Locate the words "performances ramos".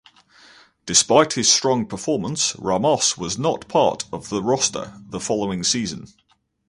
1.85-3.19